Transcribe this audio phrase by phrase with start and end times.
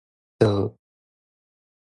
[0.39, 0.75] 都